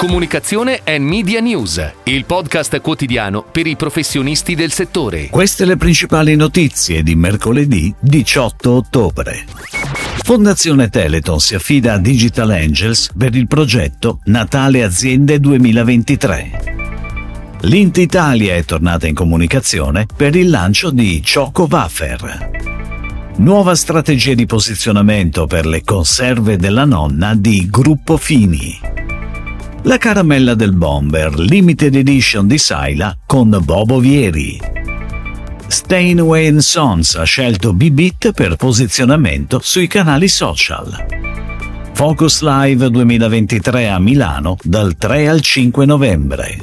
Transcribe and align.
Comunicazione 0.00 0.80
e 0.82 0.98
Media 0.98 1.40
News, 1.40 1.92
il 2.04 2.24
podcast 2.24 2.80
quotidiano 2.80 3.44
per 3.44 3.66
i 3.66 3.76
professionisti 3.76 4.54
del 4.54 4.72
settore. 4.72 5.28
Queste 5.28 5.66
le 5.66 5.76
principali 5.76 6.36
notizie 6.36 7.02
di 7.02 7.14
mercoledì 7.14 7.92
18 8.00 8.70
ottobre. 8.70 9.44
Fondazione 10.22 10.88
Teleton 10.88 11.38
si 11.38 11.54
affida 11.54 11.92
a 11.92 11.98
Digital 11.98 12.48
Angels 12.48 13.10
per 13.14 13.34
il 13.34 13.46
progetto 13.46 14.20
Natale 14.24 14.84
Aziende 14.84 15.38
2023. 15.38 17.58
L'Int 17.60 17.98
Italia 17.98 18.54
è 18.54 18.64
tornata 18.64 19.06
in 19.06 19.14
comunicazione 19.14 20.06
per 20.16 20.34
il 20.34 20.48
lancio 20.48 20.90
di 20.90 21.22
Choco 21.22 21.68
Wafer. 21.70 23.32
Nuova 23.36 23.74
strategia 23.74 24.32
di 24.32 24.46
posizionamento 24.46 25.46
per 25.46 25.66
le 25.66 25.84
conserve 25.84 26.56
della 26.56 26.86
nonna 26.86 27.34
di 27.34 27.68
Gruppo 27.68 28.16
Fini. 28.16 28.99
La 29.84 29.96
caramella 29.96 30.54
del 30.54 30.74
Bomber 30.74 31.38
Limited 31.38 31.94
Edition 31.94 32.46
di 32.46 32.58
Saila 32.58 33.16
con 33.24 33.58
Bobo 33.64 33.98
Vieri. 33.98 34.60
Steinway 35.66 36.60
Sons 36.60 37.14
ha 37.14 37.24
scelto 37.24 37.72
Bibit 37.72 38.32
per 38.32 38.56
posizionamento 38.56 39.58
sui 39.62 39.86
canali 39.86 40.28
social. 40.28 41.06
Focus 41.94 42.42
Live 42.42 42.90
2023 42.90 43.88
a 43.88 43.98
Milano 43.98 44.58
dal 44.62 44.96
3 44.98 45.28
al 45.28 45.40
5 45.40 45.86
novembre. 45.86 46.58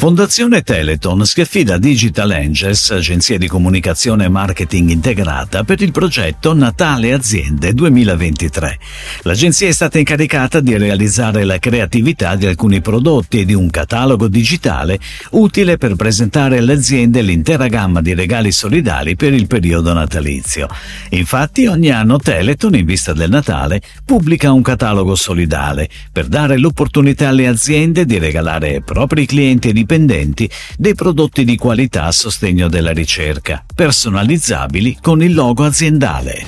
Fondazione 0.00 0.62
Teleton 0.62 1.20
a 1.20 1.76
Digital 1.76 2.30
Angels, 2.30 2.90
agenzia 2.90 3.36
di 3.36 3.46
comunicazione 3.46 4.24
e 4.24 4.28
marketing 4.30 4.88
integrata, 4.88 5.62
per 5.62 5.82
il 5.82 5.92
progetto 5.92 6.54
Natale 6.54 7.12
Aziende 7.12 7.74
2023. 7.74 8.78
L'agenzia 9.24 9.68
è 9.68 9.72
stata 9.72 9.98
incaricata 9.98 10.60
di 10.60 10.74
realizzare 10.78 11.44
la 11.44 11.58
creatività 11.58 12.34
di 12.34 12.46
alcuni 12.46 12.80
prodotti 12.80 13.40
e 13.40 13.44
di 13.44 13.52
un 13.52 13.68
catalogo 13.68 14.26
digitale 14.26 14.98
utile 15.32 15.76
per 15.76 15.96
presentare 15.96 16.56
alle 16.56 16.72
aziende 16.72 17.20
l'intera 17.20 17.66
gamma 17.66 18.00
di 18.00 18.14
regali 18.14 18.52
solidali 18.52 19.16
per 19.16 19.34
il 19.34 19.46
periodo 19.46 19.92
natalizio. 19.92 20.66
Infatti 21.10 21.66
ogni 21.66 21.90
anno 21.90 22.16
Teleton, 22.16 22.74
in 22.74 22.86
vista 22.86 23.12
del 23.12 23.28
Natale, 23.28 23.82
pubblica 24.02 24.50
un 24.50 24.62
catalogo 24.62 25.14
solidale 25.14 25.90
per 26.10 26.26
dare 26.26 26.56
l'opportunità 26.56 27.28
alle 27.28 27.46
aziende 27.46 28.06
di 28.06 28.18
regalare 28.18 28.76
ai 28.76 28.82
propri 28.82 29.26
clienti 29.26 29.68
e 29.68 29.72
dipendenti 29.90 30.48
dei 30.76 30.94
prodotti 30.94 31.44
di 31.44 31.56
qualità 31.56 32.04
a 32.04 32.12
sostegno 32.12 32.68
della 32.68 32.92
ricerca, 32.92 33.64
personalizzabili 33.74 34.98
con 35.02 35.20
il 35.20 35.34
logo 35.34 35.64
aziendale. 35.64 36.46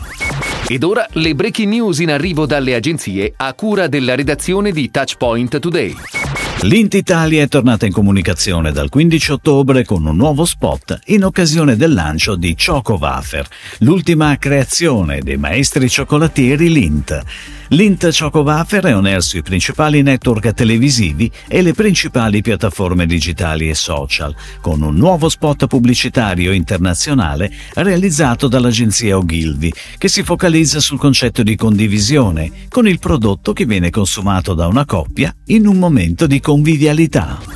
Ed 0.69 0.85
ora 0.85 1.05
le 1.15 1.35
breaking 1.35 1.69
news 1.73 1.99
in 1.99 2.13
arrivo 2.13 2.47
dalle 2.47 2.77
agenzie 2.77 3.35
a 3.37 3.53
cura 3.55 3.89
della 3.89 4.15
redazione 4.15 4.71
di 4.71 4.93
Touchpoint 4.93 5.59
Today. 5.59 6.42
L'Int 6.65 6.95
Italia 6.95 7.43
è 7.43 7.49
tornata 7.49 7.87
in 7.87 7.93
comunicazione 7.93 8.71
dal 8.71 8.89
15 8.89 9.33
ottobre 9.33 9.85
con 9.85 10.07
un 10.07 10.15
nuovo 10.15 10.45
spot 10.45 10.97
in 11.07 11.25
occasione 11.25 11.75
del 11.75 11.93
lancio 11.93 12.37
di 12.37 12.55
Choco 12.55 12.99
Wafer, 13.01 13.45
l'ultima 13.79 14.39
creazione 14.39 15.23
dei 15.23 15.39
maestri 15.39 15.89
cioccolatieri 15.89 16.71
Lint. 16.71 17.21
L'Int 17.73 18.17
Choco 18.17 18.41
Wafer 18.41 18.85
è 18.85 18.95
on 18.95 19.07
air 19.07 19.23
principali 19.43 20.03
network 20.03 20.53
televisivi 20.53 21.31
e 21.49 21.63
le 21.63 21.73
principali 21.73 22.43
piattaforme 22.43 23.07
digitali 23.07 23.71
e 23.71 23.75
social, 23.75 24.35
con 24.61 24.83
un 24.83 24.95
nuovo 24.95 25.31
spot 25.31 25.67
pubblicitario 25.67 26.53
internazionale 26.53 27.51
realizzato 27.75 28.47
dall'agenzia 28.47 29.17
Ogilvy, 29.17 29.73
che 29.97 30.09
si 30.09 30.23
focalizza 30.23 30.81
sul 30.81 30.99
concetto 30.99 31.43
di 31.43 31.57
condivisione, 31.57 32.69
con 32.69 32.87
il 32.87 32.99
prodotto 32.99 33.55
che 33.55 33.65
viene 33.65 33.89
consumato 33.89 34.53
da 34.53 34.67
una 34.67 34.85
coppia 34.85 35.35
in 35.47 35.67
un 35.67 35.79
momento 35.79 36.27
di 36.27 36.41
convivialità. 36.53 37.52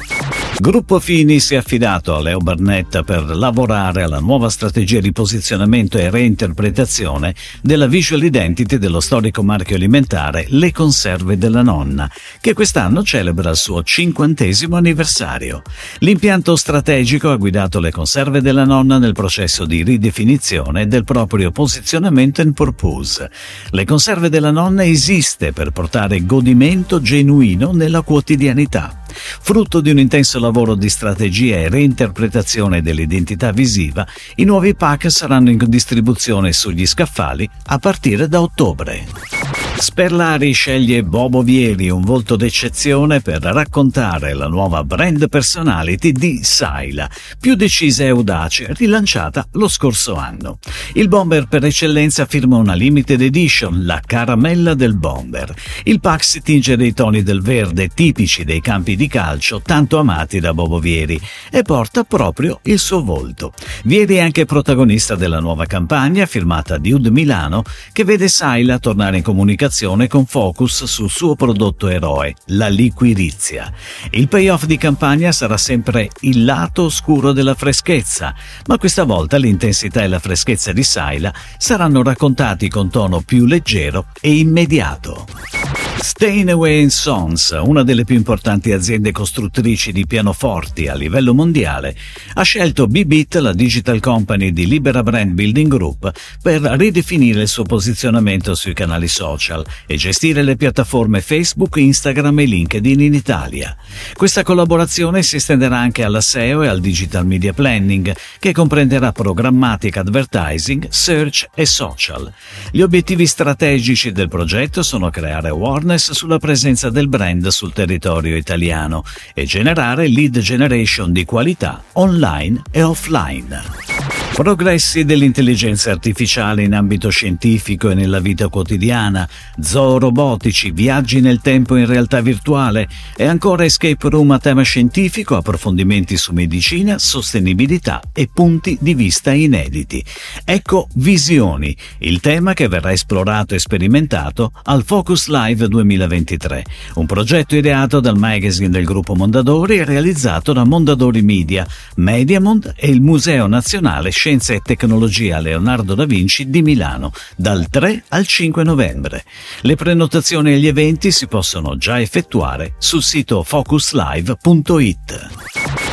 Gruppo 0.59 1.01
Fini 1.01 1.39
si 1.39 1.53
è 1.53 1.59
affidato 1.59 2.17
a 2.17 2.21
Leo 2.23 2.39
Barnetta 2.39 3.03
per 3.03 3.25
lavorare 3.37 4.03
alla 4.03 4.21
nuova 4.21 4.49
strategia 4.49 5.01
di 5.01 5.13
posizionamento 5.13 5.99
e 5.99 6.09
reinterpretazione 6.09 7.35
della 7.61 7.87
visual 7.87 8.25
identity 8.25 8.79
dello 8.79 9.01
storico 9.01 9.43
marchio 9.43 9.77
alimentare 9.77 10.47
Le 10.49 10.73
Conserve 10.73 11.37
della 11.37 11.61
Nonna, 11.61 12.11
che 12.41 12.55
quest'anno 12.55 13.03
celebra 13.03 13.51
il 13.51 13.57
suo 13.57 13.83
cinquantesimo 13.83 14.77
anniversario. 14.77 15.61
L'impianto 15.99 16.57
strategico 16.57 17.31
ha 17.31 17.37
guidato 17.37 17.79
Le 17.79 17.91
Conserve 17.91 18.41
della 18.41 18.65
Nonna 18.65 18.97
nel 18.97 19.13
processo 19.13 19.67
di 19.67 19.83
ridefinizione 19.83 20.89
del 20.89 21.05
proprio 21.05 21.51
posizionamento 21.51 22.41
in 22.41 22.55
purpose. 22.55 23.31
Le 23.71 23.85
Conserve 23.85 24.31
della 24.31 24.53
Nonna 24.53 24.87
esiste 24.87 25.53
per 25.53 25.71
portare 25.71 26.25
godimento 26.25 27.03
genuino 27.03 27.73
nella 27.73 28.01
quotidianità. 28.01 28.96
Frutto 29.41 29.81
di 29.81 29.91
un 29.91 29.99
intenso 29.99 30.39
lavoro 30.39 30.75
di 30.75 30.89
strategia 30.89 31.57
e 31.57 31.69
reinterpretazione 31.69 32.83
dell'identità 32.83 33.53
visiva, 33.53 34.07
i 34.37 34.45
nuovi 34.45 34.75
pack 34.75 35.11
saranno 35.11 35.51
in 35.51 35.59
distribuzione 35.67 36.53
sugli 36.53 36.87
scaffali 36.87 37.49
a 37.67 37.79
partire 37.79 38.29
da 38.29 38.41
ottobre. 38.41 39.36
Sperlari 39.79 40.53
sceglie 40.53 41.03
Bobo 41.05 41.43
Vieri, 41.43 41.91
un 41.91 42.01
volto 42.01 42.35
d'eccezione 42.35 43.21
per 43.21 43.43
raccontare 43.43 44.33
la 44.33 44.49
nuova 44.49 44.83
brand 44.83 45.29
personality 45.29 46.13
di 46.13 46.41
Saila, 46.43 47.09
più 47.39 47.55
decisa 47.55 48.05
e 48.05 48.09
audace, 48.09 48.73
rilanciata 48.75 49.47
lo 49.53 49.69
scorso 49.69 50.15
anno. 50.15 50.61
Il 50.95 51.09
bomber 51.09 51.47
per 51.47 51.65
eccellenza 51.65 52.25
firma 52.25 52.57
una 52.57 52.73
limited 52.73 53.21
edition, 53.21 53.85
la 53.85 54.01
caramella 54.05 54.73
del 54.73 54.97
bomber. 54.97 55.55
Il 55.85 56.01
pack 56.01 56.25
si 56.25 56.41
tinge 56.41 56.77
dei 56.77 56.95
toni 56.95 57.23
del 57.23 57.43
verde 57.43 57.89
tipici 57.89 58.45
dei 58.45 58.63
campi 58.63 58.97
di 58.97 59.09
calcio 59.09 59.61
tanto 59.61 59.99
amati 59.99 60.41
da 60.41 60.55
Bobo 60.55 60.79
Vieri 60.79 61.21
e 61.51 61.63
porta 61.63 62.03
proprio 62.05 62.61
il 62.63 62.79
suo 62.79 63.05
volto. 63.05 63.53
Vieri 63.85 64.17
è 64.17 64.21
anche 64.21 64.47
protagonista 64.47 65.17
della 65.17 65.39
nuova 65.39 65.67
campagna 65.67 66.25
firmata 66.25 66.79
di 66.79 66.93
Ud 66.93 67.07
Milano 67.09 67.63
che 67.93 68.05
vede 68.05 68.29
Saila 68.29 68.79
tornare 68.79 69.19
in 69.19 69.23
comunicazione 69.23 69.65
con 70.09 70.27
focus 70.27 70.85
sul 70.85 71.11
suo 71.11 71.35
prodotto 71.35 71.89
eroe, 71.89 72.35
la 72.47 72.69
liquirizia. 72.69 73.73
Il 74.11 74.29
payoff 74.29 74.65
di 74.65 74.77
campagna 74.77 75.33
sarà 75.33 75.57
sempre 75.57 76.09
il 76.21 76.45
lato 76.45 76.85
oscuro 76.85 77.33
della 77.33 77.55
freschezza, 77.55 78.35
ma 78.67 78.79
questa 78.79 79.05
volta 79.05 79.37
l'intensità 79.37 80.03
e 80.03 80.09
la 80.09 80.19
freschezza 80.19 80.73
di 80.73 80.83
Saila 80.83 81.33
saranno 81.59 82.03
raccontati 82.03 82.69
con 82.69 82.91
tono 82.91 83.21
più 83.21 83.47
leggero 83.47 84.07
e 84.21 84.37
immediato. 84.37 85.56
Steinway 85.99 86.91
Sons, 86.91 87.59
una 87.63 87.83
delle 87.83 88.05
più 88.05 88.17
importanti 88.17 88.73
aziende 88.73 89.13
costruttrici 89.13 89.93
di 89.93 90.07
pianoforti 90.07 90.89
a 90.89 90.95
livello 90.95 91.33
mondiale, 91.33 91.97
ha 92.35 92.43
scelto 92.43 92.87
Bibit, 92.87 93.37
la 93.37 93.53
digital 93.53 94.01
company 94.01 94.53
di 94.53 94.67
Libera 94.67 95.03
Brand 95.03 95.33
Building 95.33 95.69
Group, 95.69 96.13
per 96.43 96.61
ridefinire 96.61 97.43
il 97.43 97.49
suo 97.49 97.65
posizionamento 97.65 98.55
sui 98.55 98.75
canali 98.75 99.09
social 99.09 99.65
e 99.87 99.97
gestire 99.97 100.43
le 100.43 100.57
piattaforme 100.57 101.23
Facebook, 101.23 101.77
Instagram 101.77 102.41
e 102.41 102.45
LinkedIn 102.45 103.01
in 103.01 103.15
Italia. 103.15 103.75
Questa 104.15 104.43
collaborazione 104.43 105.23
si 105.23 105.37
estenderà 105.37 105.79
anche 105.79 106.05
alla 106.05 106.21
SEO 106.21 106.63
e 106.63 106.69
al 106.69 106.81
digital 106.81 107.27
media 107.27 107.55
planning, 107.55 108.15
che 108.39 108.53
comprenderà 108.53 109.13
programmatic 109.13 109.97
advertising, 109.97 110.89
search 110.91 111.49
e 111.55 111.65
social. 111.65 112.31
Gli 112.71 112.83
obiettivi 112.83 113.27
strategici 113.27 114.13
del 114.13 114.29
progetto 114.29 114.83
sono 114.83 115.09
creare 115.11 115.49
awareness 115.49 115.85
awareness 115.87 116.11
sulla 116.11 116.39
presenza 116.39 116.91
del 116.91 117.09
brand 117.09 117.47
sul 117.49 117.73
territorio 117.73 118.37
italiano 118.37 119.05
e 119.33 119.45
generare 119.45 120.09
lead 120.09 120.39
generation 120.41 121.13
di 121.13 121.25
qualità 121.25 121.83
online 121.93 122.63
e 122.73 122.83
offline. 122.83 123.96
Progressi 124.37 125.07
dell'intelligenza 125.07 125.91
artificiale 125.91 126.63
in 126.63 126.75
ambito 126.75 127.09
scientifico 127.09 127.89
e 127.89 127.95
nella 127.95 128.21
vita 128.21 128.49
quotidiana, 128.49 129.27
zoorobotici, 129.59 130.73
viaggi 130.73 131.23
nel 131.23 131.41
tempo 131.41 131.75
in 131.77 131.87
realtà 131.87 132.21
virtuale. 132.21 132.87
E 133.17 133.25
ancora 133.25 133.65
escape 133.65 134.11
room 134.11 134.33
a 134.33 134.39
tema 134.39 134.61
scientifico, 134.61 135.37
approfondimenti 135.37 136.19
su 136.19 136.35
medicina, 136.35 136.99
sostenibilità 136.99 138.03
e 138.13 138.29
punti 138.31 138.77
di 138.79 138.93
vista 138.93 139.33
inediti. 139.33 140.05
Ecco 140.45 140.89
Visioni, 140.97 141.75
il 142.01 142.21
tema 142.21 142.53
che 142.53 142.69
verrà 142.69 142.93
esplorato 142.93 143.55
e 143.55 143.59
sperimentato 143.59 144.53
al 144.65 144.85
Focus 144.85 145.29
Live 145.29 145.67
2023, 145.67 146.65
un 146.97 147.07
progetto 147.07 147.57
ideato 147.57 148.01
dal 148.01 148.19
magazine 148.19 148.69
del 148.69 148.85
gruppo 148.85 149.15
Mondadori 149.15 149.79
e 149.79 149.85
realizzato 149.85 150.53
da 150.53 150.65
Mondadori 150.65 151.23
Media, 151.23 151.67
Mediamond 151.97 152.75
e 152.77 152.91
il 152.91 153.01
Museo 153.01 153.47
Nazionale 153.47 154.11
Scienze 154.27 154.55
e 154.55 154.61
Tecnologia 154.61 155.39
Leonardo 155.39 155.95
da 155.95 156.05
Vinci 156.05 156.51
di 156.51 156.61
Milano 156.61 157.13
dal 157.37 157.69
3 157.71 158.07
al 158.09 158.27
5 158.27 158.65
novembre. 158.65 159.25
Le 159.61 159.77
prenotazioni 159.77 160.55
agli 160.55 160.67
eventi 160.67 161.13
si 161.13 161.29
possono 161.29 161.77
già 161.77 162.01
effettuare 162.01 162.75
sul 162.79 163.05
sito 163.05 163.45
focuslive.it. 163.45 165.29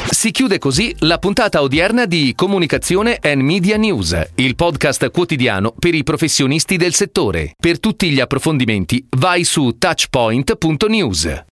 Si 0.09 0.31
chiude 0.31 0.57
così 0.57 0.95
la 1.01 1.19
puntata 1.19 1.61
odierna 1.61 2.05
di 2.05 2.33
Comunicazione 2.35 3.19
and 3.21 3.43
Media 3.43 3.77
News, 3.77 4.29
il 4.33 4.55
podcast 4.55 5.11
quotidiano 5.11 5.71
per 5.77 5.93
i 5.93 6.01
professionisti 6.01 6.75
del 6.75 6.95
settore. 6.95 7.53
Per 7.55 7.79
tutti 7.79 8.09
gli 8.09 8.19
approfondimenti 8.19 9.05
vai 9.11 9.43
su 9.43 9.75
touchpoint.news. 9.77 11.41